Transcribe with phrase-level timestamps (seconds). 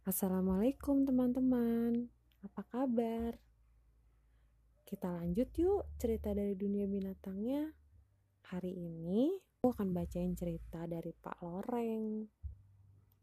[0.00, 2.08] Assalamualaikum teman-teman,
[2.40, 3.36] apa kabar?
[4.88, 7.68] Kita lanjut yuk cerita dari dunia binatangnya.
[8.48, 9.28] Hari ini
[9.60, 12.24] aku akan bacain cerita dari Pak Loreng.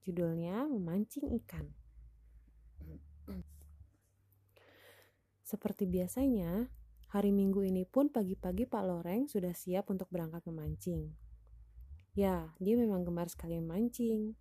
[0.06, 1.66] Judulnya Memancing Ikan.
[5.42, 6.70] Seperti biasanya,
[7.10, 11.10] hari Minggu ini pun pagi-pagi Pak Loreng sudah siap untuk berangkat memancing.
[12.14, 14.38] Ya, dia memang gemar sekali memancing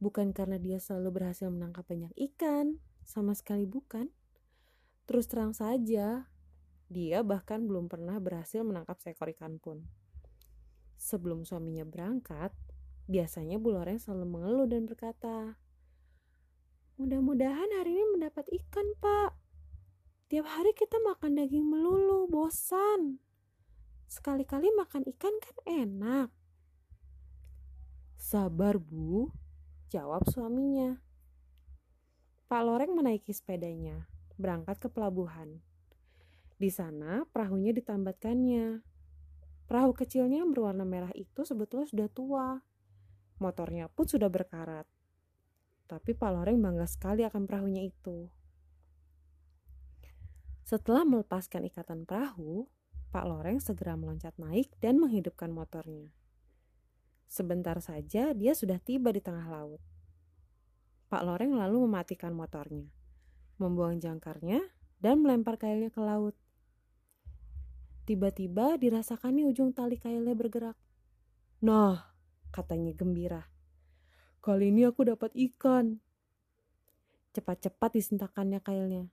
[0.00, 4.08] Bukan karena dia selalu berhasil menangkap banyak ikan, sama sekali bukan.
[5.04, 6.24] Terus terang saja,
[6.88, 9.84] dia bahkan belum pernah berhasil menangkap seekor ikan pun.
[10.96, 12.50] Sebelum suaminya berangkat,
[13.06, 15.60] biasanya Bu Loreng selalu mengeluh dan berkata,
[17.00, 19.32] Mudah-mudahan hari ini mendapat ikan, Pak.
[20.28, 23.20] Tiap hari kita makan daging melulu, bosan.
[24.04, 26.28] Sekali-kali makan ikan kan enak.
[28.20, 29.32] Sabar, Bu,
[29.90, 31.02] Jawab suaminya.
[32.46, 34.06] Pak Loreng menaiki sepedanya,
[34.38, 35.66] berangkat ke pelabuhan.
[36.54, 38.86] Di sana perahunya ditambatkannya.
[39.66, 42.62] Perahu kecilnya yang berwarna merah itu sebetulnya sudah tua.
[43.42, 44.86] Motornya pun sudah berkarat.
[45.90, 48.30] Tapi Pak Loreng bangga sekali akan perahunya itu.
[50.62, 52.70] Setelah melepaskan ikatan perahu,
[53.10, 56.14] Pak Loreng segera meloncat naik dan menghidupkan motornya.
[57.30, 59.78] Sebentar saja dia sudah tiba di tengah laut.
[61.06, 62.90] Pak Loreng lalu mematikan motornya,
[63.62, 64.58] membuang jangkarnya,
[64.98, 66.34] dan melempar kailnya ke laut.
[68.02, 70.74] Tiba-tiba dirasakan nih ujung tali kailnya bergerak.
[71.62, 72.18] Nah,
[72.50, 73.46] katanya gembira.
[74.42, 76.02] Kali ini aku dapat ikan.
[77.30, 79.06] Cepat-cepat disentakannya kailnya.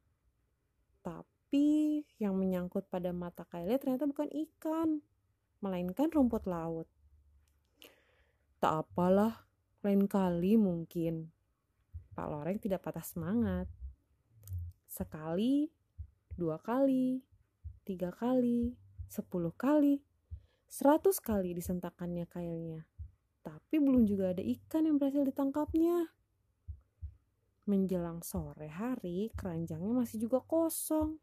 [1.06, 5.06] Tapi yang menyangkut pada mata kailnya ternyata bukan ikan,
[5.62, 6.90] melainkan rumput laut.
[8.58, 9.46] Tak apalah,
[9.86, 11.30] lain kali mungkin.
[12.18, 13.70] Pak Loreng tidak patah semangat.
[14.90, 15.70] Sekali,
[16.34, 17.22] dua kali,
[17.86, 18.74] tiga kali,
[19.06, 20.02] sepuluh kali,
[20.66, 22.82] seratus kali disentakannya kailnya.
[23.46, 26.10] Tapi belum juga ada ikan yang berhasil ditangkapnya.
[27.70, 31.22] Menjelang sore hari, keranjangnya masih juga kosong.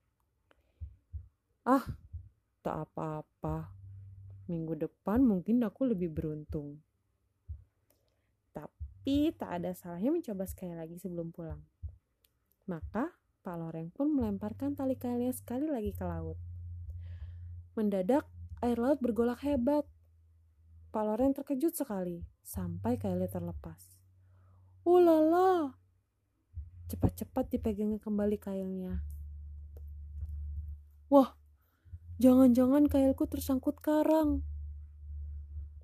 [1.66, 1.82] Ah,
[2.62, 3.74] tak apa-apa.
[4.46, 6.78] Minggu depan mungkin aku lebih beruntung
[9.04, 11.60] tapi tak ada salahnya mencoba sekali lagi sebelum pulang.
[12.64, 13.12] Maka
[13.44, 16.40] Pak Loreng pun melemparkan tali kailnya sekali lagi ke laut.
[17.76, 18.24] Mendadak
[18.64, 19.84] air laut bergolak hebat.
[20.88, 24.00] Pak Loreng terkejut sekali sampai kailnya terlepas.
[24.88, 25.76] Ulala!
[26.88, 29.04] Cepat-cepat dipegangnya kembali kailnya.
[31.12, 31.36] Wah,
[32.24, 34.40] jangan-jangan kailku tersangkut karang.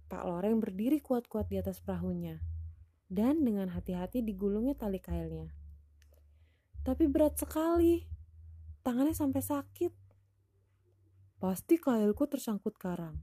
[0.08, 2.50] Pak Loreng berdiri kuat-kuat di atas perahunya
[3.10, 5.50] dan dengan hati-hati digulungnya tali kailnya.
[6.87, 8.06] Tapi berat sekali,
[8.87, 9.93] tangannya sampai sakit.
[11.43, 13.19] Pasti kailku tersangkut karang.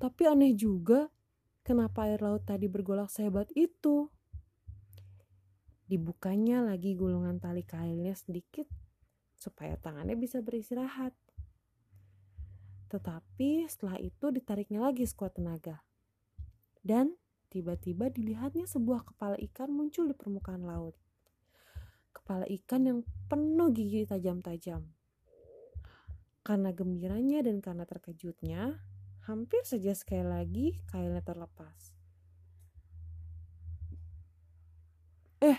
[0.00, 1.12] Tapi aneh juga,
[1.60, 4.08] kenapa air laut tadi bergolak sehebat itu?
[5.86, 8.66] Dibukanya lagi gulungan tali kailnya sedikit,
[9.36, 11.14] supaya tangannya bisa beristirahat.
[12.88, 15.84] Tetapi setelah itu ditariknya lagi sekuat tenaga.
[16.82, 17.14] Dan
[17.46, 20.98] Tiba-tiba dilihatnya sebuah kepala ikan muncul di permukaan laut.
[22.10, 22.98] Kepala ikan yang
[23.30, 24.82] penuh gigi tajam-tajam.
[26.42, 28.82] Karena gembiranya dan karena terkejutnya,
[29.26, 31.94] hampir saja sekali lagi kailnya terlepas.
[35.42, 35.58] Eh,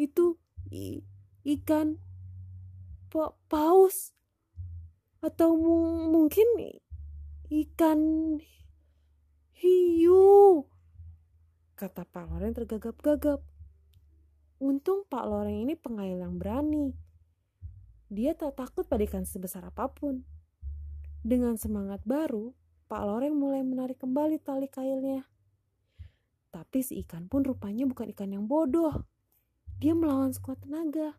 [0.00, 0.36] itu
[0.72, 1.04] i,
[1.44, 2.00] ikan
[3.12, 4.16] pa, paus
[5.20, 5.56] atau
[6.10, 6.44] mungkin
[7.48, 8.00] ikan
[9.54, 10.66] hiu
[11.74, 13.42] kata Pak Loreng tergagap-gagap.
[14.62, 16.94] Untung Pak Loreng ini pengail yang berani.
[18.06, 20.22] Dia tak takut pada ikan sebesar apa pun.
[21.26, 22.54] Dengan semangat baru,
[22.86, 25.26] Pak Loreng mulai menarik kembali tali kailnya.
[26.54, 29.02] Tapi si ikan pun rupanya bukan ikan yang bodoh.
[29.82, 31.18] Dia melawan sekuat tenaga.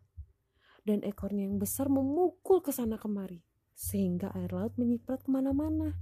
[0.86, 3.44] Dan ekornya yang besar memukul ke sana kemari.
[3.76, 5.92] Sehingga air laut menyiprat ke mana-mana.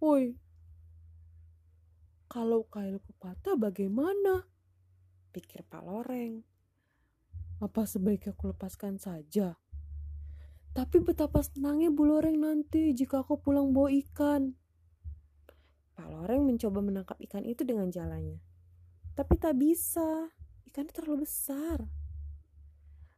[0.00, 0.38] Woi,
[2.28, 4.44] kalau kailku patah bagaimana?
[5.32, 6.44] Pikir Pak Loreng.
[7.58, 9.56] Apa sebaiknya aku lepaskan saja?
[10.76, 14.52] Tapi betapa senangnya Bu Loreng nanti jika aku pulang bawa ikan.
[15.96, 18.38] Pak Loreng mencoba menangkap ikan itu dengan jalannya.
[19.16, 20.28] Tapi tak bisa,
[20.70, 21.82] ikan itu terlalu besar.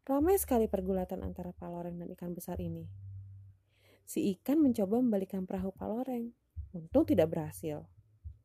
[0.07, 2.87] Ramai sekali pergulatan antara Pak Loreng dan ikan besar ini.
[4.07, 6.31] Si ikan mencoba membalikan perahu Pak Loreng.
[6.73, 7.85] Untung tidak berhasil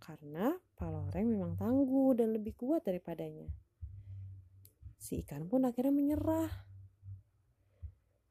[0.05, 3.49] karena Pak Loreng memang tangguh dan lebih kuat daripadanya.
[5.01, 6.53] Si ikan pun akhirnya menyerah.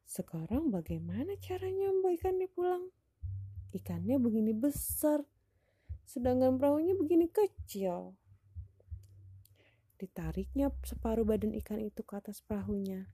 [0.07, 2.87] Sekarang bagaimana caranya membawa ikan ini pulang?
[3.75, 5.19] Ikannya begini besar,
[6.07, 8.15] sedangkan perahunya begini kecil.
[9.99, 13.11] Ditariknya separuh badan ikan itu ke atas perahunya.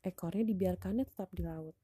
[0.00, 1.76] Ekornya dibiarkannya tetap di laut.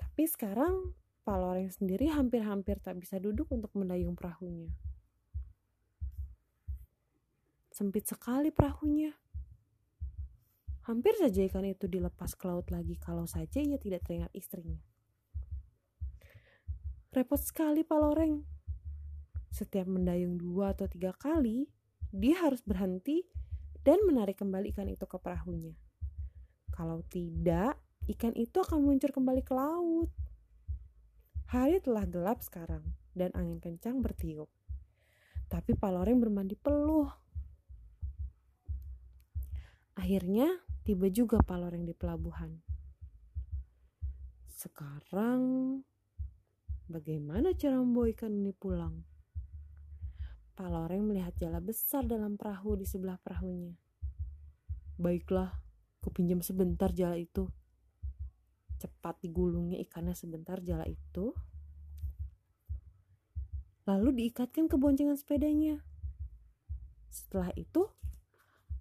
[0.00, 4.68] Tapi sekarang Pak Loreng sendiri hampir-hampir tak bisa duduk untuk mendayung perahunya.
[7.72, 9.10] Sempit sekali perahunya.
[10.84, 14.76] Hampir saja ikan itu dilepas ke laut lagi kalau saja ia tidak teringat istrinya.
[17.08, 18.44] Repot sekali Pak Loreng.
[19.48, 21.66] Setiap mendayung dua atau tiga kali,
[22.14, 23.26] dia harus berhenti
[23.82, 25.74] dan menarik kembali ikan itu ke perahunya.
[26.70, 27.74] Kalau tidak,
[28.14, 30.13] ikan itu akan meluncur kembali ke laut.
[31.54, 32.82] Hari telah gelap sekarang
[33.14, 34.50] dan angin kencang bertiup.
[35.46, 37.06] Tapi Pak Loreng bermandi peluh.
[39.94, 40.50] Akhirnya
[40.82, 42.58] tiba juga Pak Loreng di pelabuhan.
[44.50, 45.78] Sekarang
[46.90, 49.06] bagaimana cara membawa ikan ini pulang?
[50.58, 53.78] Pak Loreng melihat jala besar dalam perahu di sebelah perahunya.
[54.98, 55.54] Baiklah,
[56.02, 57.46] kupinjam sebentar jala itu,
[58.84, 61.32] cepat digulungnya ikannya sebentar jala itu
[63.88, 65.80] lalu diikatkan ke boncengan sepedanya
[67.08, 67.88] setelah itu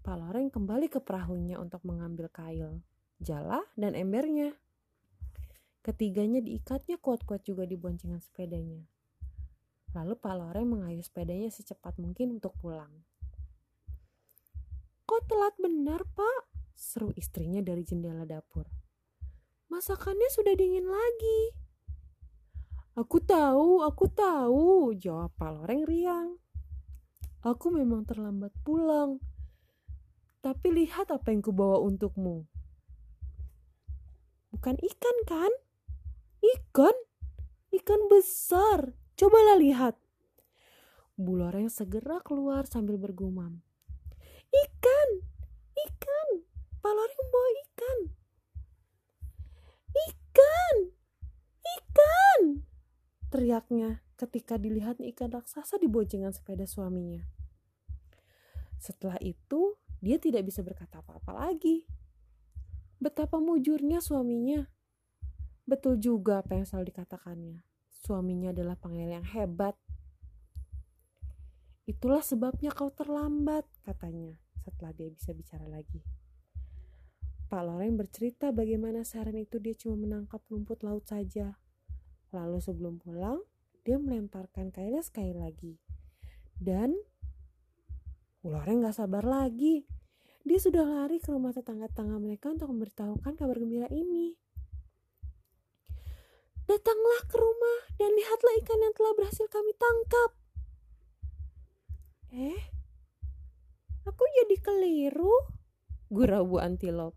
[0.04, 2.84] Pak Loreng kembali ke perahunya untuk mengambil kail,
[3.24, 4.52] jala, dan embernya.
[5.80, 8.84] Ketiganya diikatnya kuat-kuat juga di boncengan sepedanya.
[9.96, 12.92] Lalu Pak Loreng mengayuh sepedanya secepat mungkin untuk pulang.
[15.08, 16.52] Kok telat benar, Pak?
[16.76, 18.68] Seru istrinya dari jendela dapur.
[19.74, 21.58] Masakannya sudah dingin lagi.
[22.94, 26.38] Aku tahu, aku tahu, jawab Pak Loreng riang.
[27.42, 29.18] Aku memang terlambat pulang.
[30.46, 32.46] Tapi lihat apa yang kubawa untukmu.
[34.54, 35.50] Bukan ikan kan?
[36.46, 36.94] Ikan?
[37.74, 38.94] Ikan besar.
[39.18, 39.98] Cobalah lihat.
[41.18, 43.66] Bu Loreng segera keluar sambil bergumam.
[44.54, 45.10] Ikan!
[45.74, 46.46] Ikan!
[46.78, 48.00] Pak Loreng bawa ikan.
[49.94, 50.76] Ikan!
[51.62, 52.42] Ikan!
[53.34, 57.26] Teriaknya ketika dilihat ikan raksasa di boncengan sepeda suaminya.
[58.78, 59.74] Setelah itu,
[60.06, 61.82] dia tidak bisa berkata apa-apa lagi.
[63.02, 64.70] Betapa mujurnya suaminya.
[65.66, 67.66] Betul juga apa yang selalu dikatakannya.
[67.90, 69.74] Suaminya adalah pangeran yang hebat.
[71.90, 76.06] Itulah sebabnya kau terlambat, katanya setelah dia bisa bicara lagi.
[77.50, 81.58] Pak Loreng bercerita bagaimana seharian itu dia cuma menangkap rumput laut saja.
[82.34, 83.46] Lalu sebelum pulang,
[83.86, 85.78] dia melemparkan kailnya sekali lagi.
[86.58, 86.98] Dan
[88.44, 89.88] Loreng gak sabar lagi.
[90.44, 94.36] Dia sudah lari ke rumah tetangga-tetangga mereka untuk memberitahukan kabar gembira ini.
[96.68, 100.32] Datanglah ke rumah dan lihatlah ikan yang telah berhasil kami tangkap.
[102.36, 102.60] Eh,
[104.04, 105.36] aku jadi keliru,
[106.12, 107.16] gurau Bu Antilop.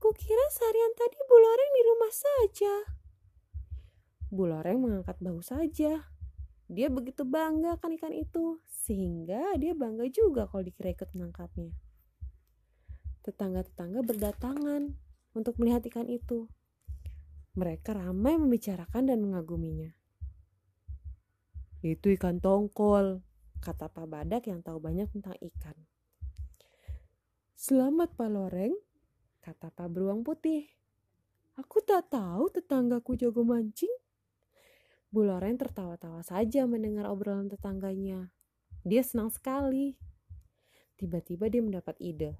[0.00, 2.97] Kukira seharian tadi Bu Loreng di rumah saja.
[4.28, 6.04] Bu Loreng mengangkat bahu saja.
[6.68, 11.72] Dia begitu bangga akan ikan itu, sehingga dia bangga juga kalau dikira ikut menangkapnya.
[13.24, 14.92] Tetangga-tetangga berdatangan
[15.32, 16.44] untuk melihat ikan itu.
[17.56, 19.96] Mereka ramai membicarakan dan mengaguminya.
[21.80, 23.24] Itu ikan tongkol,
[23.64, 25.76] kata Pak Badak yang tahu banyak tentang ikan.
[27.56, 28.76] Selamat Pak Loreng,
[29.40, 30.68] kata Pak Beruang Putih.
[31.56, 33.90] Aku tak tahu tetanggaku jago mancing.
[35.08, 38.28] Bu Loren tertawa-tawa saja mendengar obrolan tetangganya.
[38.84, 39.96] Dia senang sekali.
[41.00, 42.36] Tiba-tiba dia mendapat ide.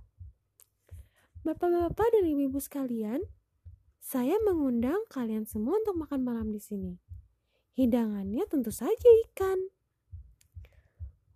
[1.49, 3.25] Bapak-bapak dan ibu-ibu sekalian,
[4.05, 7.01] saya mengundang kalian semua untuk makan malam di sini.
[7.73, 9.57] Hidangannya tentu saja ikan.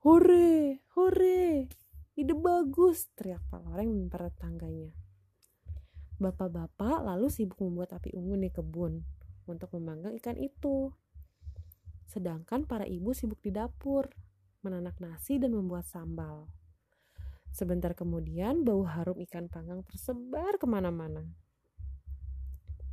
[0.04, 1.70] Hore, hore,
[2.12, 4.92] ide bagus, teriak Pak Loreng dan para tetangganya.
[6.20, 9.00] Bapak-bapak lalu sibuk membuat api unggun di kebun
[9.48, 10.92] untuk memanggang ikan itu.
[12.08, 14.10] Sedangkan para ibu sibuk di dapur,
[14.62, 16.50] menanak nasi dan membuat sambal.
[17.52, 21.28] Sebentar kemudian bau harum ikan panggang tersebar ke mana-mana.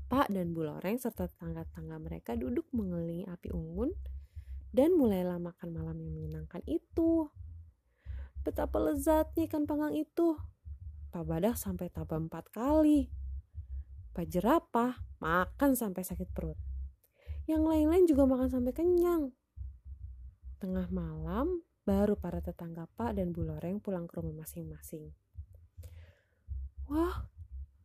[0.10, 3.94] Pak dan Bu Loreng serta tetangga-tetangga mereka duduk mengelilingi api unggun
[4.74, 7.30] dan mulailah makan malam yang menyenangkan itu.
[8.42, 10.36] Betapa lezatnya ikan panggang itu.
[11.14, 13.10] Pak Badak sampai tabah empat kali.
[14.12, 16.58] Pak jerapah makan sampai sakit perut.
[17.50, 19.34] Yang lain-lain juga makan sampai kenyang.
[20.62, 25.10] Tengah malam, baru para tetangga Pak dan Bu Loreng pulang ke rumah masing-masing.
[26.86, 27.26] Wah,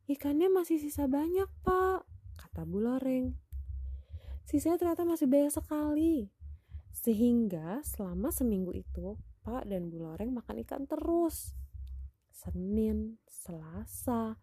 [0.05, 2.05] ikannya masih sisa banyak, Pak,
[2.37, 3.33] kata Bu Loreng.
[4.45, 6.29] Sisanya ternyata masih banyak sekali.
[6.93, 9.17] Sehingga selama seminggu itu,
[9.49, 11.57] Pak dan Bu Loreng makan ikan terus.
[12.37, 14.37] Senin, Selasa,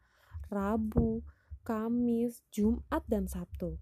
[0.50, 1.22] Rabu,
[1.62, 3.78] Kamis, Jumat, dan Sabtu.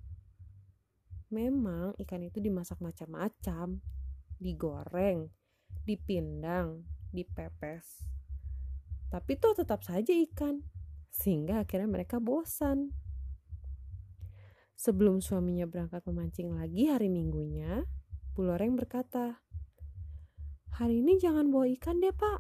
[1.30, 3.78] Memang ikan itu dimasak macam-macam,
[4.42, 5.30] digoreng,
[5.86, 8.10] dipindang, dipepes.
[9.14, 10.66] Tapi tuh tetap saja ikan,
[11.14, 12.94] sehingga akhirnya mereka bosan.
[14.74, 17.86] Sebelum suaminya berangkat memancing lagi hari minggunya,
[18.34, 19.44] Bu Loreng berkata,
[20.80, 22.40] Hari ini jangan bawa ikan deh pak,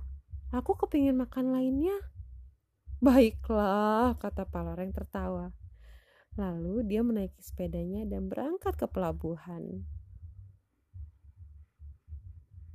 [0.55, 1.97] aku kepingin makan lainnya.
[3.03, 5.51] Baiklah, kata Pak Loreng tertawa.
[6.37, 9.87] Lalu dia menaiki sepedanya dan berangkat ke pelabuhan.